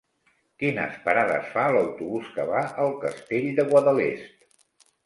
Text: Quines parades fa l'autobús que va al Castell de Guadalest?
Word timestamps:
Quines 0.63 0.95
parades 1.03 1.51
fa 1.57 1.67
l'autobús 1.75 2.33
que 2.39 2.47
va 2.55 2.65
al 2.87 2.99
Castell 3.07 3.55
de 3.61 3.69
Guadalest? 3.71 4.87